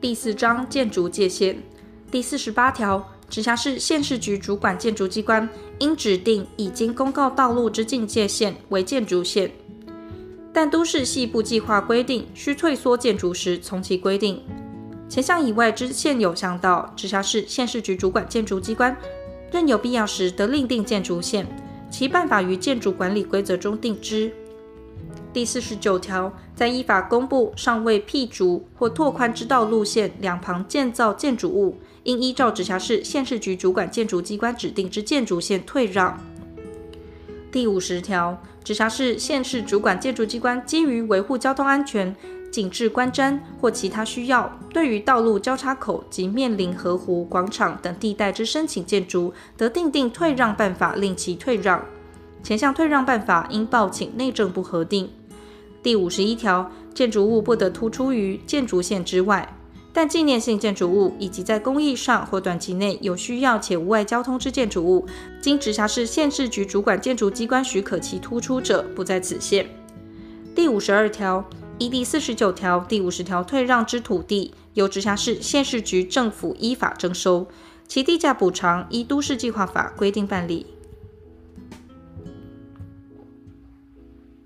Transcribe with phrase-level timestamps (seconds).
[0.00, 1.56] 第四章建筑界限
[2.10, 9.50] 第四十八条，直辖市县市局主管建筑机关应指定已经公告道路之境界线为建筑线，
[10.52, 14.42] 但都市系部计划规定需退缩建筑时，从其规定。
[15.08, 18.96] 前项以外之现有巷道，直辖市县市局主管建筑机关
[19.50, 21.46] 任有必要时，得另定建筑线，
[21.90, 24.32] 其办法于建筑管理规则中定之。
[25.34, 36.16] 第四十九条，在依法公布尚未辟筑或拓宽之道路线两旁建造建筑物，应依照直辖市县市局主管建筑机关指定之建筑线退让。
[37.50, 42.14] 第五十条，直辖市县市主管建筑机关基于维护交通安全。
[42.52, 51.84] 景致观瞻或其他需要，对于道路交叉口及面临河湖、广场等地带之申请建筑，得订定退让办法，令其退让。
[52.44, 55.10] 前项退让办法应报请内政部核定。
[55.84, 59.56] 第五十一条，建筑物不得突出于建筑线之外，
[59.92, 65.06] 但纪念性建筑物以及在工艺上或短期内有需要且无碍交通之建筑物，
[65.42, 69.68] 经直辖市县市局主管建筑机关许可其突出者，不在此限。
[70.54, 71.44] 第五十二条。
[71.76, 77.48] 依第四十九条、第五十条退让之土地，由直辖市、县市局政府依法征收，
[77.88, 80.66] 其地价补偿依都市计划法规定办理。